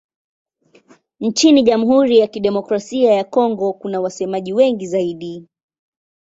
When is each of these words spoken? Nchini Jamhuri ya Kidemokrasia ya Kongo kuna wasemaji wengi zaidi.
Nchini 1.19 1.63
Jamhuri 1.63 2.17
ya 2.17 2.27
Kidemokrasia 2.27 3.11
ya 3.13 3.23
Kongo 3.23 3.73
kuna 3.73 4.01
wasemaji 4.01 4.53
wengi 4.53 4.87
zaidi. 4.87 5.47